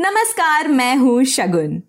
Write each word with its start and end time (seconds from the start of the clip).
नमस्कार, 0.00 0.68
मैं 0.68 0.96
हूँ 0.96 1.24
शगुन। 1.24 1.82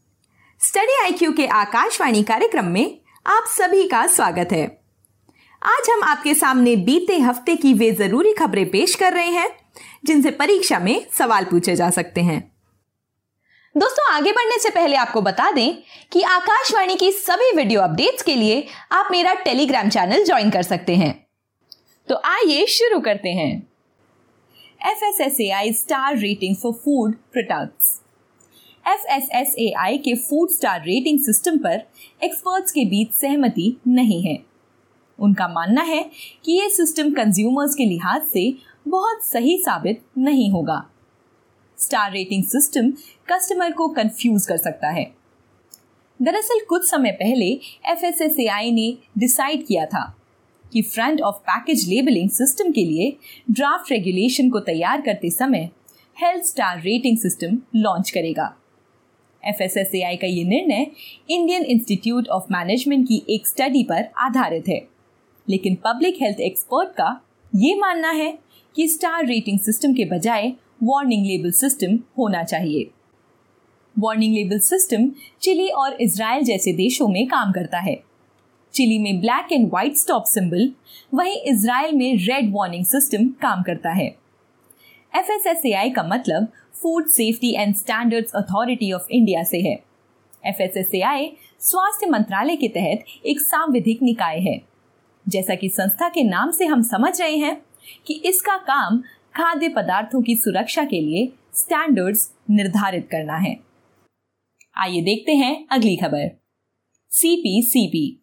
स्टडी 0.62 0.96
आईक्यू 1.04 1.32
के 1.34 1.46
आकाशवाणी 1.48 2.24
कार्यक्रम 2.24 2.66
में 2.66 2.98
आप 3.26 3.44
सभी 3.48 3.88
का 3.88 4.08
स्वागत 4.08 4.52
है। 4.52 4.66
आज 5.62 5.90
हम 5.90 6.04
आपके 6.04 6.34
सामने 6.34 6.76
बीते 6.76 7.20
हफ़्ते 7.20 7.56
की 7.56 7.74
वे 7.74 7.92
ज़रूरी 7.92 8.34
खबरें 8.34 8.70
पेश 8.70 8.96
कर 8.96 9.14
रहे 9.14 9.28
हैं, 9.28 9.48
जिनसे 10.06 10.32
परीक्षा 10.32 10.80
में 10.80 11.06
सवाल 11.14 11.46
पूछे 11.46 11.76
जा 11.76 11.90
सकते 11.90 12.22
हैं। 12.22 12.40
दोस्तों, 13.76 14.14
आगे 14.14 14.32
बढ़ने 14.32 14.60
से 14.60 14.70
पहले 14.70 14.96
आपको 14.96 15.22
बता 15.22 15.52
दें 15.52 15.74
कि 16.12 16.22
आकाशवाणी 16.22 16.96
की 16.96 17.12
सभी 17.12 17.52
वीडियो 17.56 17.82
अपडेट्स 17.82 18.24
के 18.24 18.36
लिए 18.36 18.68
आप 18.92 19.12
मेरा 19.12 19.34
टेलीग्राम 19.34 19.90
चैनल 19.90 20.26
ज्वाइन 20.26 20.50
कर 20.50 20.64
सकते 20.64 20.96
हैं। 20.96 21.14
तो 22.08 22.22
आइए 22.26 22.66
शुरू 22.66 23.00
करते 23.00 23.30
हैं। 23.30 23.52
F 24.82 25.04
S 25.06 25.22
S 25.22 25.42
A 25.42 25.50
I 25.50 25.74
star 25.74 26.18
rating 26.18 26.56
for 26.56 26.74
food 26.74 27.16
products. 27.34 28.01
आई 28.86 29.98
के 29.98 30.16
फ़ूड 30.16 30.50
स्टार 30.50 30.82
रेटिंग 30.82 31.20
सिस्टम 31.20 31.58
पर 31.58 31.84
एक्सपर्ट्स 32.24 32.72
के 32.72 32.86
बीच 32.86 33.12
सहमति 33.12 33.78
नहीं 33.88 34.22
है। 34.22 34.38
उनका 35.20 35.48
मानना 35.48 35.82
है 35.82 36.10
कि 36.46 36.52
ये 36.52 36.70
सिस्टम 36.70 37.12
कंज्यूमर्स 37.14 37.76
के 37.76 37.86
लिहाज 37.86 38.22
से 38.24 38.54
बहुत 38.88 39.24
सही 39.24 39.58
साबित 39.58 40.02
नहीं 40.18 40.52
होगा। 40.52 40.90
स्टार 41.78 42.12
रेटिंग 42.12 42.44
सिस्टम 42.44 42.92
कस्टमर 43.32 43.72
को 43.72 43.88
कंफ्यूज 43.88 44.46
कर 44.46 44.58
सकता 44.58 44.90
है। 44.90 45.12
दरअसल 46.22 46.60
कुछ 46.66 46.90
समय 46.90 47.12
पहले 47.12 47.46
एफ़ 47.86 48.24
ने 48.64 48.98
डिसाइड 49.18 49.66
किया 49.66 49.86
था 49.86 50.18
कि 50.74 50.82
front 50.82 51.22
of 51.22 51.36
package 51.36 51.88
labelling 51.90 52.30
system 52.30 52.72
के 52.72 52.86
लिए 52.86 53.18
ड्राफ्ट 53.52 53.92
रेगुलेशन 53.92 54.50
को 54.50 54.60
तैयार 54.60 55.02
करते 55.02 55.30
समय 55.30 55.70
health 56.24 56.46
star 56.46 56.82
rating 56.82 57.18
system 57.18 57.58
launch 57.76 58.10
करेगा। 58.10 58.58
एफएसएसएआई 59.46 60.16
का 60.16 60.28
ये 60.28 60.44
निर्णय 60.44 60.88
इंडियन 61.30 61.64
इंस्टीट्यूट 61.64 62.28
ऑफ़ 62.28 62.44
मैनेजमेंट 62.52 63.08
की 63.08 63.24
एक 63.30 63.48
स्टडी 63.48 63.84
पर 63.84 64.10
आधारित 64.18 64.68
है। 64.68 64.88
लेकिन 65.50 65.76
पब्लिक 65.76 66.18
हेल्थ 66.22 66.40
एक्सपर्ट 66.40 66.90
का 66.90 67.22
ये 67.56 67.76
मानना 67.76 68.12
है 68.12 68.40
कि 68.76 68.88
स्टार 68.88 69.26
रेटिंग 69.26 69.60
सिस्टम 69.60 69.94
के 69.94 70.06
बजाय 70.06 70.54
वार्निंग 70.84 71.26
लेबल 71.26 71.52
सिस्टम 71.52 72.00
होना 72.18 72.44
चाहिए। 72.44 72.90
वार्निंग 74.00 74.36
लेबल 74.36 74.60
सिस्टम 74.60 75.12
चिली 75.42 75.68
और 75.68 75.94
इसराइल 75.94 76.44
जैसे 76.44 76.74
देशों 76.74 77.08
में 77.08 77.28
काम 77.28 77.52
करता 77.52 77.80
है। 77.80 78.04
चिली 78.74 79.00
में 79.00 79.20
black 79.20 79.52
and 79.52 79.70
white 79.70 79.96
stop 79.96 80.24
symbol 80.24 80.72
वहीं 81.14 81.42
इसराइल 81.42 81.96
में 81.96 82.16
रेड 82.16 82.54
वार्निंग 82.54 82.86
सिस्टम 82.86 83.28
काम 83.28 83.64
करता 83.64 83.92
है। 83.92 84.21
FSSAI 85.16 85.94
का 85.96 86.04
मतलब 86.04 86.48
food 86.82 87.08
safety 87.08 87.56
and 87.56 87.76
standards 87.76 88.32
authority 88.36 88.92
of 88.92 89.08
India 89.12 89.44
से 89.44 89.60
है। 89.62 89.84
FSSAI 90.48 91.28
स्वास्थ्य 91.60 92.10
मंत्रालय 92.10 92.56
के 92.56 92.68
तहत 92.68 93.26
एक 93.26 93.42
सांविधिक 93.42 94.02
निकाय 94.02 94.40
है। 94.40 94.62
जैसा 95.28 95.56
कि 95.56 95.70
संस्था 95.70 96.10
के 96.10 96.24
नाम 96.24 96.52
से 96.52 96.66
हम 96.66 96.82
समझ 96.82 97.22
रहे 97.22 97.36
हैं 97.36 97.62
कि 98.08 98.14
इसका 98.26 98.58
काम 98.58 99.02
खाद्य 99.36 99.70
पदार्थों 99.70 100.22
की 100.22 100.36
सुरक्षा 100.36 100.84
के 100.84 101.02
लिए 101.02 101.32
स्टैंडर्ड्स 101.56 102.32
निर्धारित 102.50 103.08
करना 103.12 103.38
है। 103.38 103.58
आइए 104.78 105.02
देखते 105.02 105.32
हैं 105.32 105.68
अगली 105.72 105.96
खबर। 105.96 106.30
सीपीसीबी 107.10 108.18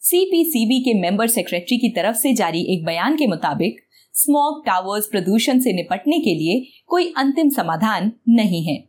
सीपीसीबी 0.00 0.80
के 0.80 0.94
मेंबर 0.94 1.26
सेक्रेटरी 1.26 1.78
की 1.78 1.88
तरफ़ 1.88 2.16
से 2.16 2.32
जारी 2.32 2.62
एक 2.74 2.84
बयान 2.84 3.16
के 3.16 3.26
मुताबिक 3.26 3.80
स्मॉग 4.14 4.66
टावर्स 4.66 5.06
प्रदूषण 5.06 5.60
से 5.60 5.72
निपटने 5.72 6.18
के 6.18 6.34
लिए 6.34 6.82
कोई 6.86 7.12
अंतिम 7.16 7.48
समाधान 7.48 8.12
नहीं 8.28 8.64
है। 8.64 8.84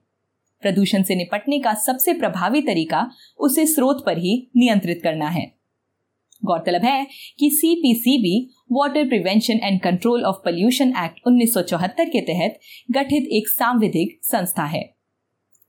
प्रदूषण 0.61 1.03
से 1.03 1.15
निपटने 1.15 1.59
का 1.59 1.73
सबसे 1.73 2.13
प्रभावी 2.13 2.61
तरीका 2.61 3.11
उसे 3.39 3.65
स्रोत 3.65 4.03
पर 4.05 4.17
ही 4.17 4.49
नियंत्रित 4.57 5.01
करना 5.03 5.27
है। 5.27 5.51
गौरतलब 6.45 6.83
है 6.83 7.07
कि 7.39 7.49
CPCB 7.49 8.49
water 8.71 9.07
prevention 9.07 9.59
and 9.63 9.81
control 9.81 10.23
of 10.23 10.35
pollution 10.35 10.89
act 10.89 11.19
1974 11.27 12.09
के 12.09 12.21
तहत 12.21 12.59
गठित 12.91 13.27
एक 13.27 13.47
सांविधिक 13.47 14.19
संस्था 14.23 14.63
है। 14.63 14.93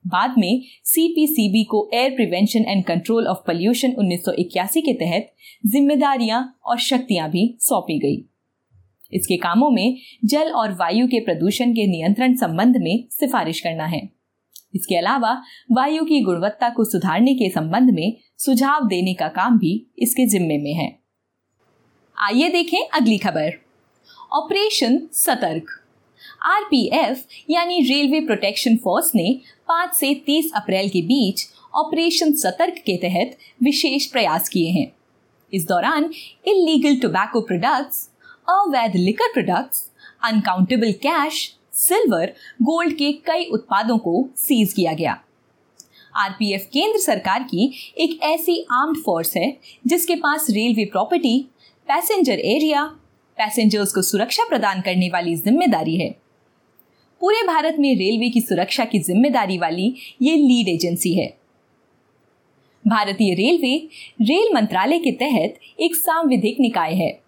बाद 0.06 0.34
में 0.38 0.62
सीपीसीबी 0.84 1.64
को 1.64 1.90
air 1.94 2.10
prevention 2.10 2.64
and 2.68 2.84
control 2.84 3.26
of 3.26 3.38
pollution 3.38 3.92
1981 3.92 4.80
के 4.80 4.92
तहत 4.92 5.32
जिम्मेदारियाँ 5.66 6.58
और 6.64 6.78
शक्तियाँ 6.78 7.30
भी 7.30 7.56
सौंपी 7.60 7.98
गई। 7.98 8.31
इसके 9.12 9.36
कामों 9.36 9.70
में 9.70 9.98
जल 10.24 10.50
और 10.50 10.72
वायु 10.72 11.06
के 11.06 11.20
प्रदूषण 11.20 11.72
के 11.72 11.86
नियंत्रण 11.86 12.36
संबंध 12.36 12.76
में 12.76 13.04
सिफारिश 13.10 13.60
करना 13.60 13.84
है। 13.84 14.10
इसके 14.74 14.96
अलावा, 14.96 15.42
वायु 15.72 16.04
की 16.04 16.20
गुणवत्ता 16.20 16.68
को 16.68 16.84
सुधारने 16.84 17.34
के 17.34 17.50
संबंध 17.50 17.90
में 17.90 18.16
सुझाव 18.38 18.86
देने 18.86 19.14
का 19.14 19.28
काम 19.28 19.58
भी 19.58 19.86
इसके 19.98 20.26
जिम्मे 20.26 20.58
में 20.58 20.74
है। 20.74 20.98
आइए 22.18 22.48
देखें 22.48 22.78
अगली 22.94 23.18
खबर। 23.18 23.52
ऑपरेशन 24.32 25.08
सतर्क। 25.12 25.64
आरपीएफ, 26.42 27.26
यानी 27.50 27.82
रेलवे 27.82 28.20
प्रोटेक्शन 28.20 28.76
फोर्स 28.76 29.12
ने 29.14 29.40
5 29.68 29.94
से 29.94 30.14
30 30.14 30.52
अप्रैल 30.56 30.88
के 30.88 31.02
बीच 31.02 31.42
ऑपरेशन 31.74 32.32
सतर्क 32.32 32.74
के 32.74 32.96
तहत 32.96 33.38
विशेष 33.62 34.06
प्रयास 34.06 34.48
किए 34.48 34.70
हैं। 34.70 34.92
इस 35.52 35.68
दौरान 35.68 36.04
इलीगल 36.46 36.96
टोबैको 36.96 37.40
प्रोडक्ट्स 37.40 38.11
अवैध 38.48 38.96
liquor 38.96 39.32
products 39.32 39.90
unaccountable 40.24 40.92
cash 41.02 41.36
silver 41.72 42.32
gold 42.62 42.92
के 42.92 43.12
कई 43.26 43.44
उत्पादों 43.52 43.98
को 43.98 44.28
सीज 44.36 44.72
किया 44.72 44.92
गया। 44.92 45.12
आरपीएफ 46.14 46.68
केंद्र 46.72 46.98
सरकार 46.98 47.42
की 47.42 47.72
एक 47.98 48.18
ऐसी 48.22 48.60
आर्म्ड 48.72 48.98
फोर्स 48.98 49.36
है, 49.36 49.56
जिसके 49.86 50.14
पास 50.16 50.46
railway 50.50 50.84
property 50.84 51.38
passenger 51.88 52.32
area 52.32 52.84
passengers 53.38 53.92
को 53.92 54.02
सुरक्षा 54.02 54.44
प्रदान 54.48 54.80
करने 54.80 55.08
वाली 55.08 55.34
ज़िम्मेदारी 55.36 55.96
है। 55.96 56.10
पूरे 57.20 57.42
भारत 57.46 57.76
में 57.78 57.94
रेलवे 57.96 58.30
की 58.30 58.40
सुरक्षा 58.40 58.84
की 58.84 58.98
ज़िम्मेदारी 59.00 59.58
वाली 59.58 59.94
ये 60.22 60.36
लीड 60.36 60.68
एजेंसी 60.68 61.14
है। 61.14 61.26
भारतीय 62.84 63.34
रेलवे 63.34 63.76
रेल 64.22 64.54
मंत्रालय 64.54 64.98
के 64.98 65.10
तहत 65.18 65.58
एक 65.80 65.96
सांविधिक 65.96 66.60
निकाय 66.60 66.94
है। 66.94 67.21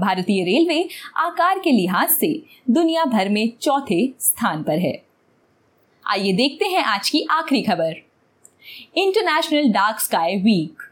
भारतीय 0.00 0.44
रेलवे 0.44 0.88
आकार 1.16 1.58
के 1.58 1.70
लिहाज 1.70 2.08
से 2.08 2.42
दुनिया 2.70 3.04
भर 3.04 3.28
में 3.28 3.52
चौथे 3.60 4.12
स्थान 4.20 4.62
पर 4.62 4.78
है। 4.78 5.02
आइए 6.06 6.32
देखते 6.32 6.64
हैं 6.64 6.82
आज 6.84 7.10
की 7.10 7.26
आखिरी 7.30 7.62
खबर। 7.62 7.94
इंटरनेशनल 8.96 9.68
डार्क 9.68 10.00
स्काई 10.00 10.36
वीक 10.36 10.82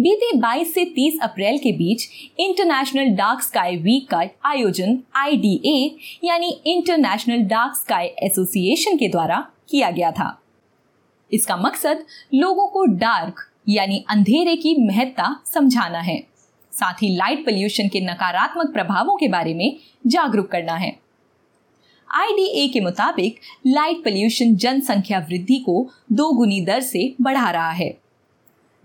बीते 0.00 0.30
22 0.38 0.72
से 0.74 0.84
30 0.84 1.18
अप्रैल 1.22 1.58
के 1.58 1.72
बीच 1.72 2.08
इंटरनेशनल 2.40 3.14
डार्क 3.14 3.42
स्काई 3.42 3.76
वीक 3.76 4.08
का 4.10 4.22
आयोजन 4.44 4.98
आईडीए 5.16 5.96
यानी 6.24 6.60
इंटरनेशनल 6.66 7.42
डार्क 7.42 7.76
स्काई 7.76 8.06
एसोसिएशन 8.06 8.96
के 8.96 9.08
द्वारा 9.08 9.46
किया 9.70 9.90
गया 9.90 10.10
था। 10.10 10.38
इसका 11.32 11.56
मकसद 11.56 12.04
लोगों 12.34 12.66
को 12.66 12.84
डार्क 12.84 13.48
यानी 13.68 14.04
अंधेरे 14.08 14.56
की 14.56 14.74
महत्ता 14.78 15.36
समझाना 15.46 16.00
है। 16.00 16.31
साथ 16.72 17.02
ही 17.02 17.14
लाइट 17.16 17.44
पोल्यूशन 17.44 17.88
के 17.88 18.00
नकारात्मक 18.00 18.72
प्रभावों 18.72 19.16
के 19.16 19.28
बारे 19.28 19.54
में 19.54 19.76
जागरूक 20.06 20.50
करना 20.50 20.74
है। 20.74 20.90
आईडीए 22.08 22.68
के 22.68 22.80
मुताबिक 22.80 23.38
लाइट 23.66 24.04
पोल्यूशन 24.04 24.54
जनसंख्या 24.56 25.18
वृद्धि 25.18 25.58
को 25.58 25.88
दो 26.12 26.30
गुनी 26.32 26.60
दर 26.60 26.80
से 26.80 27.14
बढ़ा 27.20 27.50
रहा 27.50 27.70
है। 27.70 27.92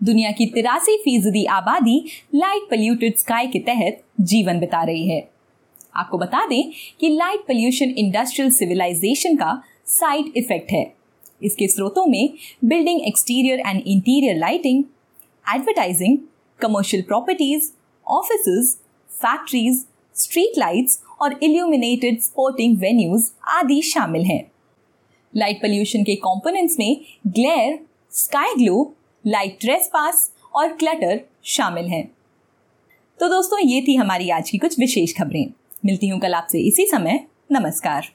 दुनिया 0.02 0.32
की 0.32 0.46
तिरासी 0.46 0.98
फ़ीसदी 0.98 1.46
आबादी 1.46 1.98
लाइट 2.36 2.70
पोल्यूटेड 2.70 3.16
स्काई 3.16 3.48
के 3.48 3.60
तहत 3.60 4.04
जीवन 4.22 4.60
बिता 4.60 4.84
रही 4.84 5.08
है। 5.10 5.28
आपको 5.96 6.18
बता 6.18 6.46
दें 6.48 6.72
कि 7.00 7.10
लाइट 7.10 7.40
पोल्यूशन 7.40 7.94
इंडस्ट्रियल 7.98 8.52
सिविलाइजेशन 8.52 9.36
का 9.36 9.62
साइड 9.88 10.32
इफ़ेक्ट 10.38 10.72
है। 10.72 10.86
इसके 11.44 11.68
स्रोतों 11.68 12.06
में 12.06 12.30
building 12.66 13.02
exterior 13.02 13.60
and 13.60 13.82
interior 13.82 14.36
lighting 14.36 14.84
advertising 15.56 16.18
commercial 16.60 17.04
properties 17.04 17.72
office 18.08 18.78
factories 19.10 19.86
street 20.16 20.58
lights 20.58 21.04
और 21.22 21.40
इल्यूमिनेटेड 21.44 22.22
स्पोर्टिंग 22.22 22.78
वेन्यूज 22.78 23.32
आदि 23.48 23.82
शामिल 23.82 24.22
हैं। 24.22 24.52
लाइट 25.36 25.58
पोल्यूशन 25.58 26.04
के 26.04 26.16
कंपोनेंट्स 26.16 26.80
में 26.80 27.02
glare 27.28 27.80
sky 28.12 28.54
glow 28.56 28.94
light 29.28 29.58
trespass 29.88 30.32
और 30.56 30.74
क्लटर 30.74 31.22
शामिल 31.44 31.86
हैं। 31.86 32.12
तो 33.20 33.30
दोस्तों, 33.30 33.60
ये 33.60 33.82
थी 33.82 33.96
हमारी 33.96 34.30
आज 34.30 34.50
की 34.50 34.58
कुछ 34.58 34.80
विशेष 34.80 35.14
खबरें। 35.14 35.54
मिलती 35.86 36.08
हूँ 36.08 36.20
कल 36.20 36.34
आपसे 36.34 36.60
इसी 36.60 36.86
समय। 36.86 37.28
नमस्कार। 37.52 38.08